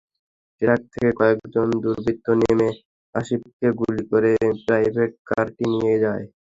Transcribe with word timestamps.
Truck 0.61 0.81
থেকে 0.93 1.09
কয়েকজন 1.19 1.67
দুর্বৃত্ত 1.83 2.27
নেমে 2.41 2.69
আসিফকে 3.15 3.67
গুলি 3.79 4.03
করে 4.11 4.31
প্রাইভেট 4.63 5.11
কারটি 5.29 5.63
নিয়ে 5.73 5.95
যায়। 6.03 6.25